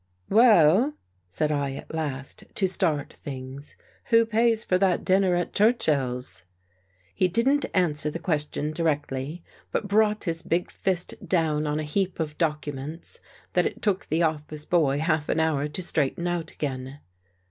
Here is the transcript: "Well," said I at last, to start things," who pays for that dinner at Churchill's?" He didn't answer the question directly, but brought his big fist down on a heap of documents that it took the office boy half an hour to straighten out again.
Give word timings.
"Well," 0.41 0.95
said 1.29 1.51
I 1.51 1.75
at 1.75 1.93
last, 1.93 2.43
to 2.55 2.67
start 2.67 3.13
things," 3.13 3.75
who 4.05 4.25
pays 4.25 4.63
for 4.63 4.79
that 4.79 5.05
dinner 5.05 5.35
at 5.35 5.53
Churchill's?" 5.53 6.43
He 7.13 7.27
didn't 7.27 7.67
answer 7.71 8.09
the 8.09 8.17
question 8.17 8.71
directly, 8.73 9.43
but 9.71 9.87
brought 9.87 10.23
his 10.23 10.41
big 10.41 10.71
fist 10.71 11.13
down 11.23 11.67
on 11.67 11.79
a 11.79 11.83
heap 11.83 12.19
of 12.19 12.39
documents 12.39 13.19
that 13.53 13.67
it 13.67 13.83
took 13.83 14.07
the 14.07 14.23
office 14.23 14.65
boy 14.65 14.97
half 14.97 15.29
an 15.29 15.39
hour 15.39 15.67
to 15.67 15.81
straighten 15.83 16.25
out 16.25 16.49
again. 16.49 16.99